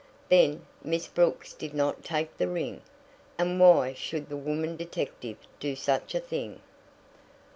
Then, 0.29 0.65
Miss 0.83 1.05
Brooks 1.05 1.53
did 1.53 1.75
not 1.75 2.03
take 2.03 2.35
the 2.35 2.47
ring? 2.47 2.81
And 3.37 3.59
why 3.59 3.93
should 3.93 4.29
the 4.29 4.35
woman 4.35 4.75
detective 4.75 5.37
do 5.59 5.75
such 5.75 6.15
a 6.15 6.19
thing? 6.19 6.59